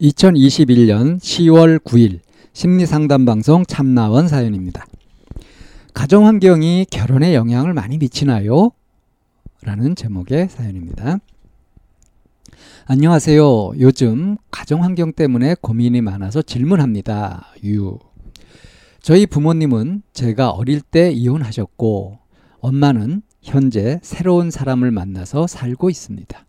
[0.00, 2.20] 2021년 10월 9일
[2.52, 4.86] 심리상담 방송 참나원 사연입니다.
[5.92, 8.72] 가정 환경이 결혼에 영향을 많이 미치나요?
[9.62, 11.18] 라는 제목의 사연입니다.
[12.86, 13.72] 안녕하세요.
[13.78, 17.54] 요즘 가정 환경 때문에 고민이 많아서 질문합니다.
[17.64, 17.98] 유.
[19.00, 22.18] 저희 부모님은 제가 어릴 때 이혼하셨고
[22.60, 26.44] 엄마는 현재 새로운 사람을 만나서 살고 있습니다.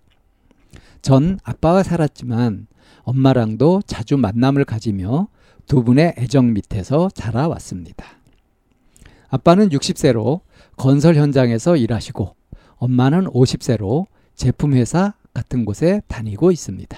[1.06, 2.66] 전 아빠와 살았지만
[3.04, 5.28] 엄마랑도 자주 만남을 가지며
[5.68, 8.04] 두 분의 애정 밑에서 자라왔습니다.
[9.30, 10.40] 아빠는 60세로
[10.78, 12.36] 건설 현장에서 일하시고
[12.78, 16.98] 엄마는 50세로 제품회사 같은 곳에 다니고 있습니다.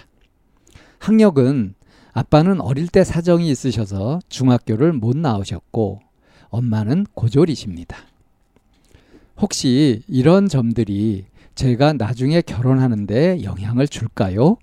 [0.99, 1.75] 학력은
[2.13, 5.99] 아빠는 어릴 때 사정이 있으셔서 중학교를 못 나오셨고
[6.47, 7.97] 엄마는 고졸이십니다.
[9.35, 11.25] 혹시 이런 점들이
[11.57, 14.57] 제가 나중에 결혼하는데 영향을 줄까요?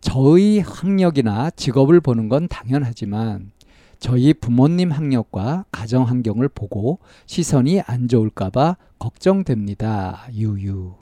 [0.00, 3.52] 저의 학력이나 직업을 보는 건 당연하지만
[4.00, 10.26] 저희 부모님 학력과 가정 환경을 보고 시선이 안 좋을까봐 걱정됩니다.
[10.32, 10.96] 유유.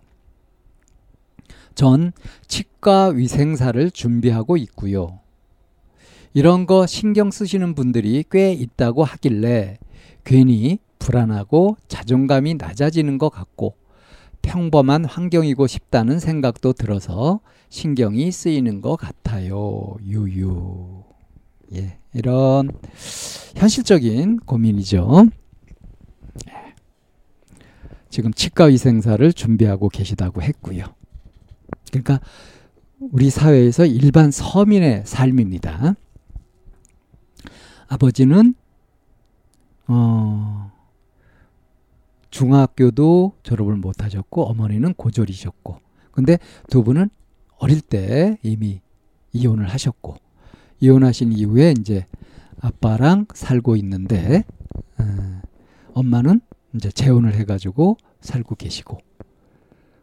[1.75, 2.13] 전
[2.47, 5.21] 치과 위생사를 준비하고 있고요.
[6.35, 9.79] 이런 거 신경 쓰시는 분들이 꽤 있다고 하길래
[10.25, 13.82] 괜히 불안하고 자존감이 낮아지는 것 같고
[14.43, 19.97] 평범한 환경이고 싶다는 생각도 들어서 신경이 쓰이는 것 같아요.
[20.05, 21.05] 유유.
[21.75, 22.71] 예, 이런
[23.57, 25.29] 현실적인 고민이죠.
[26.49, 26.75] 예.
[28.11, 30.85] 지금 치과 위생사를 준비하고 계시다고 했고요.
[31.91, 32.21] 그러니까
[32.99, 35.95] 우리 사회에서 일반 서민의 삶입니다.
[37.89, 38.55] 아버지는
[39.89, 40.73] 어
[42.33, 45.77] 중학교도 졸업을 못 하셨고 어머니는 고졸이셨고
[46.11, 46.39] 근데
[46.69, 47.09] 두 분은
[47.59, 48.81] 어릴 때 이미
[49.33, 50.17] 이혼을 하셨고
[50.81, 52.07] 이혼하신 이후에 이제
[52.61, 54.43] 아빠랑 살고 있는데
[54.99, 55.43] 어,
[55.95, 56.41] 엄마는
[56.75, 58.99] 이제 재혼을 해가지고 살고 계시고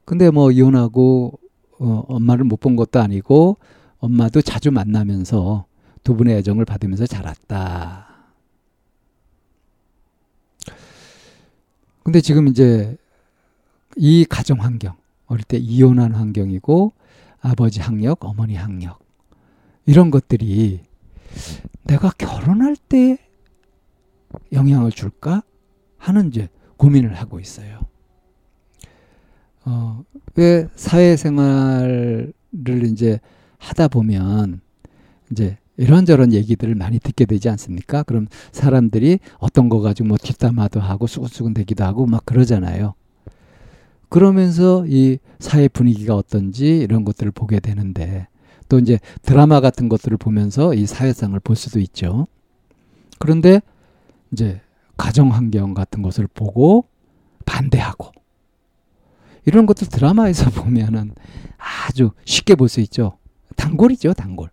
[0.05, 1.33] 근데 뭐 이혼하고
[1.79, 3.57] 어, 엄마를 못 본 것도 아니고
[3.97, 5.65] 엄마도 자주 만나면서
[6.03, 8.08] 두 분의 애정을 받으면서 자랐다.
[12.09, 12.97] 근데 지금 이제
[13.95, 14.95] 이 가정 환경,
[15.27, 16.91] 어릴 때 이혼한 환경이고
[17.39, 18.97] 아버지 학력, 어머니 학력
[19.85, 20.81] 이런 것들이
[21.83, 23.19] 내가 결혼할 때
[24.51, 25.43] 영향을 줄까
[25.99, 27.79] 하는 이제 고민을 하고 있어요.
[29.65, 30.03] 어,
[30.33, 32.33] 왜 사회생활을
[32.85, 33.19] 이제
[33.59, 34.61] 하다 보면
[35.31, 38.03] 이제 이런저런 얘기들을 많이 듣게 되지 않습니까?
[38.03, 42.95] 그럼 사람들이 어떤 거 가지고 뭐 뒷담화도 하고 수근수근 대기도 하고 막 그러잖아요.
[44.09, 48.27] 그러면서 이 사회 분위기가 어떤지 이런 것들을 보게 되는데
[48.67, 52.27] 또 이제 드라마 같은 것들을 보면서 이 사회상을 볼 수도 있죠.
[53.17, 53.61] 그런데
[54.33, 54.59] 이제
[54.97, 56.89] 가정 환경 같은 것을 보고
[57.45, 58.11] 반대하고
[59.45, 61.13] 이런 것도 드라마에서 보면은
[61.57, 63.17] 아주 쉽게 볼 수 있죠.
[63.55, 64.49] 단골이죠, 단골.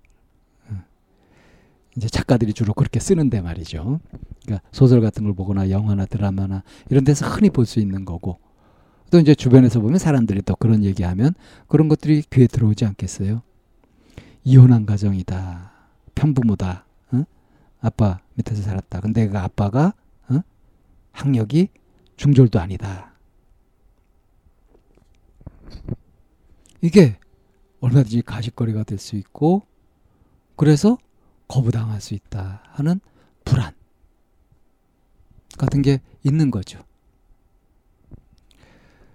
[1.97, 4.01] 이제 작가들이 주로 그렇게 쓰는데 말이죠.
[4.45, 8.39] 그러니까 소설 같은 걸 보거나 영화나 드라마나 이런 데서 흔히 볼 수 있는 거고
[9.11, 11.35] 또 이제 주변에서 보면 사람들이 또 그런 얘기하면
[11.69, 13.43] 그런 것들이 귀에 들어오지 않겠어요?
[14.45, 15.73] 이혼한 가정이다.
[16.15, 16.85] 편부모다.
[17.13, 17.25] 어?
[17.81, 19.01] 아빠 밑에서 살았다.
[19.01, 19.95] 근데 그 아빠가
[20.29, 20.41] 어?
[21.13, 21.69] 학력이
[22.17, 23.13] 중졸도 아니다.
[26.83, 27.17] 이게
[27.81, 29.63] 얼마든지 가식거리가 될 수 있고
[30.57, 30.99] 그래서
[31.49, 33.01] 거부당할 수 있다 하는
[33.45, 33.73] 불안
[35.59, 36.81] 같은 게 있는 거죠.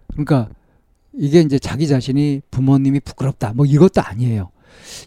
[0.08, 0.50] 그러니까
[1.14, 4.52] 이게 이제 자기 자신이 부모님이 부끄럽다 뭐 이것도 아니에요.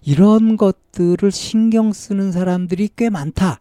[0.03, 3.59] 이런 것들을 신경 쓰는 사람들이 꽤 많다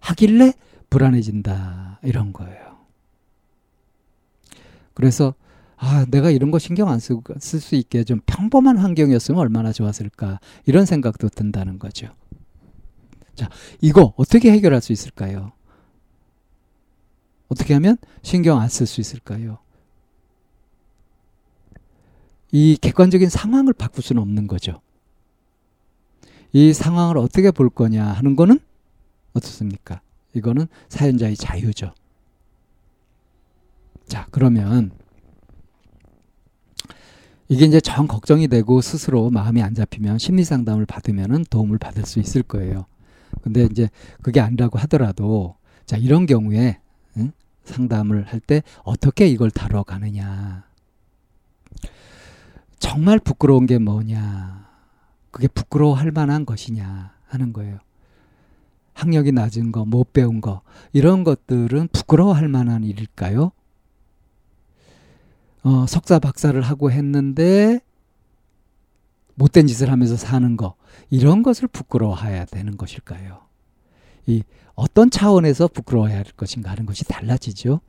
[0.00, 0.52] 하길래
[0.90, 2.78] 불안해진다 이런 거예요.
[4.94, 5.34] 그래서
[5.76, 10.86] 아, 내가 이런 거 신경 안 쓸 수 있게 좀 평범한 환경이었으면 얼마나 좋았을까 이런
[10.86, 12.08] 생각도 든다는 거죠.
[13.38, 13.48] 자,
[13.80, 15.52] 이거 어떻게 해결할 수 있을까요?
[17.48, 19.58] 어떻게 하면 신경 안 쓸 수 있을까요?
[22.50, 24.80] 이 객관적인 상황을 바꿀 수는 없는 거죠.
[26.52, 28.58] 이 상황을 어떻게 볼 거냐 하는 거는
[29.34, 30.00] 어떻습니까?
[30.34, 31.94] 이거는 사연자의 자유죠.
[34.08, 34.90] 자, 그러면
[37.48, 42.18] 이게 이제 정 걱정이 되고 스스로 마음이 안 잡히면 심리 상담을 받으면 도움을 받을 수
[42.18, 42.86] 있을 거예요.
[43.42, 43.88] 근데 이제
[44.22, 46.80] 그게 아니라고 하더라도 자, 이런 경우에
[47.16, 47.32] 응?
[47.64, 50.64] 상담을 할 때 어떻게 이걸 다뤄 가느냐.
[52.78, 54.68] 정말 부끄러운 게 뭐냐.
[55.30, 57.78] 그게 부끄러워할 만한 것이냐 하는 거예요.
[58.94, 63.52] 학력이 낮은 거, 못 배운 거, 이런 것들은 부끄러워할 만한 일일까요?
[65.62, 67.80] 어, 석사 박사를 하고 했는데
[69.36, 70.74] 못된 짓을 하면서 사는 거,
[71.10, 73.40] 이런 것을 부끄러워해야 되는 것일까요?
[74.26, 74.42] 이
[74.74, 77.80] 어떤 차원에서 부끄러워해야 할 것인가 하는 것이 달라지죠.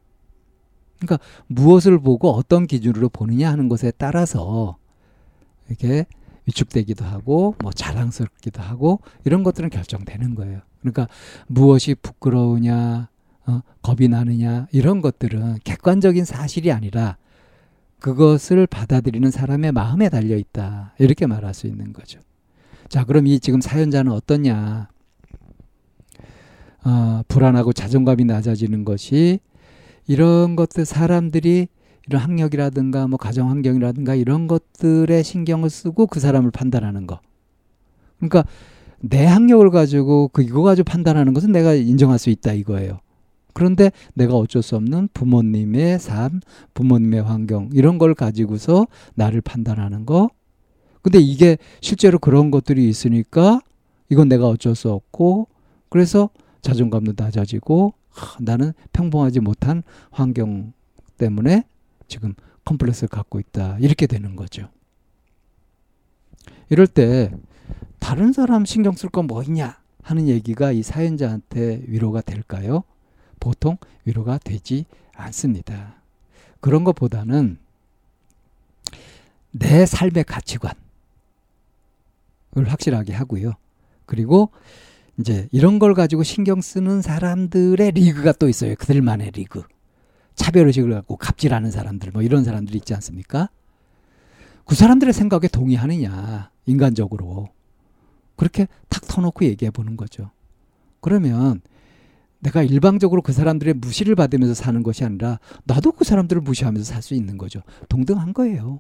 [1.00, 4.78] 그러니까 무엇을 보고 어떤 기준으로 보느냐 하는 것에 따라서
[5.68, 6.06] 이렇게
[6.46, 10.62] 위축되기도 하고 뭐 자랑스럽기도 하고 이런 것들은 결정되는 거예요.
[10.82, 11.08] 그러니까
[11.48, 13.10] 무엇이 부끄러우냐,
[13.46, 17.18] 어, 겁이 나느냐 이런 것들은 객관적인 사실이 아니라
[18.00, 22.20] 그것을 받아들이는 사람의 마음에 달려 있다 이렇게 말할 수 있는 거죠.
[22.90, 24.90] 자, 그럼 이 지금 사연자는 어떠냐?
[26.86, 29.40] 어, 불안하고 자존감이 낮아지는 것이
[30.08, 31.68] 이런 것들 사람들이
[32.08, 37.20] 이런 학력이라든가 뭐 가정 환경이라든가 이런 것들에 신경을 쓰고 그 사람을 판단하는 거.
[38.18, 38.46] 그러니까
[39.00, 43.00] 내 학력을 가지고 그 이거 가지고 판단하는 것은 내가 인정할 수 있다 이거예요.
[43.54, 46.40] 그런데 내가 어쩔 수 없는 부모님의 삶,
[46.74, 50.30] 부모님의 환경 이런 걸 가지고서 나를 판단하는 거.
[51.02, 53.62] 근데 이게 실제로 그런 것들이 있으니까
[54.10, 55.48] 이건 내가 어쩔 수 없고
[55.90, 56.30] 그래서
[56.62, 60.74] 자존감도 낮아지고 하, 나는 평범하지 못한 환경
[61.18, 61.64] 때문에
[62.08, 62.34] 지금
[62.66, 63.78] 컴플렉스를 갖고 있다.
[63.80, 64.70] 이렇게 되는 거죠.
[66.70, 67.32] 이럴 때
[68.00, 72.84] 다른 사람 신경 쓸거뭐 있냐 하는 얘기가 이 사연자한테 위로가 될까요?
[73.40, 75.96] 보통 위로가 되지 않습니다.
[76.60, 77.58] 그런 것보다는
[79.52, 80.89] 내 삶의 가치관을
[82.56, 83.54] 확실하게 하고요.
[84.06, 84.50] 그리고
[85.20, 88.76] 이제 이런 걸 가지고 신경 쓰는 사람들의 리그가 또 있어요.
[88.76, 89.64] 그들만의 리그.
[90.36, 93.50] 차별의식을 갖고 갑질하는 사람들, 뭐 이런 사람들이 있지 않습니까?
[94.66, 97.50] 그 사람들의 생각에 동의하느냐, 인간적으로.
[98.38, 100.32] 그렇게 탁 터놓고 얘기해 보는 거죠.
[101.02, 101.62] 그러면
[102.40, 107.14] 내가 일방적으로 그 사람들의 무시를 받으면서 사는 것이 아니라 나도 그 사람들을 무시하면서 살 수
[107.14, 107.62] 있는 거죠.
[107.90, 108.80] 동등한 거예요.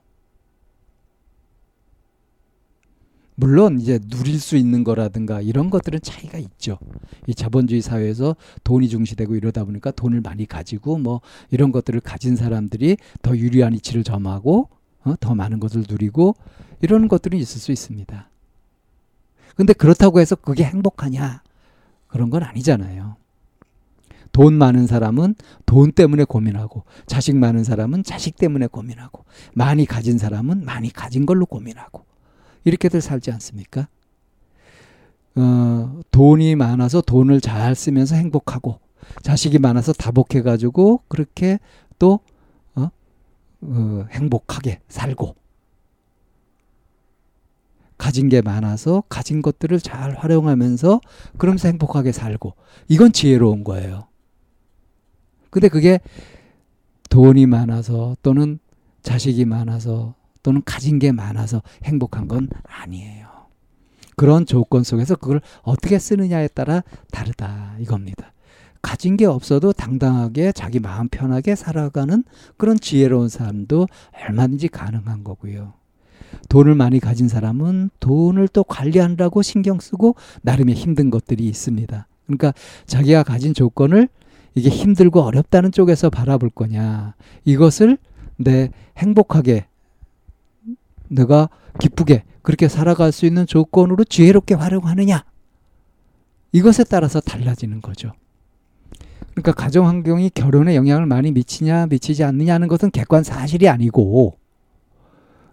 [3.39, 6.77] 물론 이제 누릴 수 있는 거라든가 이런 것들은 차이가 있죠.
[7.25, 12.97] 이 자본주의 사회에서 돈이 중시되고 이러다 보니까 돈을 많이 가지고 뭐 이런 것들을 가진 사람들이
[13.21, 14.67] 더 유리한 이치를 점하고
[15.05, 15.13] 어?
[15.21, 16.35] 더 많은 것을 누리고
[16.81, 18.29] 이런 것들은 있을 수 있습니다.
[19.55, 21.41] 근데 그렇다고 해서 그게 행복하냐?
[22.07, 23.15] 그런 건 아니잖아요.
[24.33, 30.65] 돈 많은 사람은 돈 때문에 고민하고, 자식 많은 사람은 자식 때문에 고민하고, 많이 가진 사람은
[30.65, 32.08] 많이 가진 걸로 고민하고,
[32.69, 33.87] 이렇게들 살지 않습니까?
[35.35, 38.79] 어, 돈이 많아서 돈을 잘 쓰면서 행복하고
[39.21, 41.59] 자식이 많아서 다복해가지고 그렇게
[41.97, 42.19] 또
[42.75, 42.89] 어?
[43.61, 45.35] 어, 행복하게 살고
[47.97, 51.01] 가진 게 많아서 가진 것들을 잘 활용하면서
[51.37, 52.55] 그러면서 행복하게 살고
[52.87, 54.07] 이건 지혜로운 거예요.
[55.49, 55.99] 근데 그게
[57.09, 58.59] 돈이 많아서 또는
[59.01, 63.27] 자식이 많아서 또는 가진 게 많아서 행복한 건 아니에요.
[64.15, 68.33] 그런 조건 속에서 그걸 어떻게 쓰느냐에 따라 다르다 이겁니다.
[68.81, 72.23] 가진 게 없어도 당당하게 자기 마음 편하게 살아가는
[72.57, 75.73] 그런 지혜로운 삶도 얼마든지 가능한 거고요.
[76.49, 82.07] 돈을 많이 가진 사람은 돈을 또 관리한다고 신경 쓰고 나름의 힘든 것들이 있습니다.
[82.25, 82.53] 그러니까
[82.85, 84.07] 자기가 가진 조건을
[84.55, 87.15] 이게 힘들고 어렵다는 쪽에서 바라볼 거냐.
[87.45, 87.97] 이것을
[88.37, 89.65] 내 행복하게
[91.09, 91.49] 내가
[91.79, 95.23] 기쁘게 그렇게 살아갈 수 있는 조건으로 지혜롭게 활용하느냐.
[96.51, 98.11] 이것에 따라서 달라지는 거죠.
[99.31, 104.37] 그러니까 가정 환경이 결혼에 영향을 많이 미치냐 미치지 않느냐는 것은 객관 사실이 아니고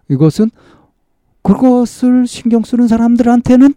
[0.09, 0.49] 이것은
[1.41, 3.73] 그것을 신경 쓰는 사람들한테는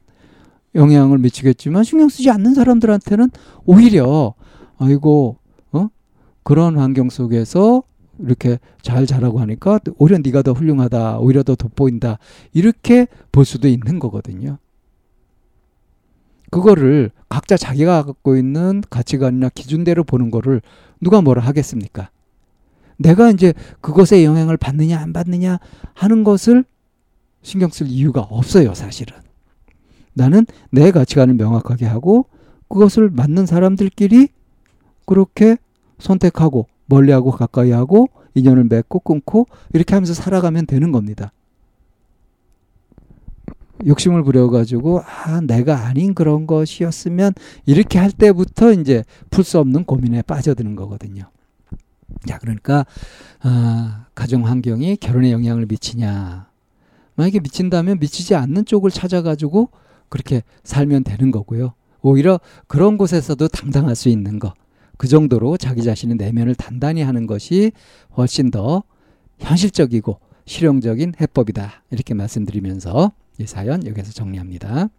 [0.74, 3.30] 영향을 미치겠지만 신경 쓰지 않는 사람들한테는
[3.64, 4.34] 오히려
[4.78, 5.36] 아이고
[5.72, 5.88] 어
[6.42, 7.82] 그런 환경 속에서
[8.24, 12.18] 이렇게 잘 자라고 하니까 오히려 네가 더 훌륭하다, 오히려 더 돋보인다
[12.52, 14.58] 이렇게 볼 수도 있는 거거든요.
[16.50, 20.60] 그거를 각자 자기가 갖고 있는 가치관이나 기준대로 보는 거를
[21.00, 22.10] 누가 뭐라 하겠습니까?
[22.98, 25.58] 내가 이제 그것에 영향을 받느냐 안 받느냐
[25.94, 26.64] 하는 것을
[27.42, 29.16] 신경 쓸 이유가 없어요, 사실은.
[30.12, 32.26] 나는 내 가치관을 명확하게 하고
[32.68, 34.28] 그것을 맞는 사람들끼리
[35.06, 35.56] 그렇게
[35.98, 41.32] 선택하고 멀리하고 가까이하고 인연을 맺고 끊고 이렇게 하면서 살아가면 되는 겁니다.
[43.86, 47.32] 욕심을 부려가지고 아 내가 아닌 그런 것이었으면
[47.64, 51.24] 이렇게 할 때부터 이제 풀 수 없는 고민에 빠져드는 거거든요.
[52.26, 52.84] 자 그러니까
[53.40, 56.50] 아, 가정 환경이 결혼에 영향을 미치냐
[57.14, 59.70] 만약에 미친다면 미치지 않는 쪽을 찾아가지고
[60.10, 61.72] 그렇게 살면 되는 거고요.
[62.02, 64.52] 오히려 그런 곳에서도 당당할 수 있는 거.
[65.00, 67.72] 그 정도로 자기 자신의 내면을 단단히 하는 것이
[68.18, 68.82] 훨씬 더
[69.38, 71.84] 현실적이고 실용적인 해법이다.
[71.90, 74.90] 이렇게 말씀드리면서 이 사연 여기서 정리합니다.